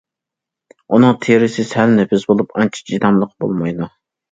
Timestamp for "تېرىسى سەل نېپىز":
1.25-2.27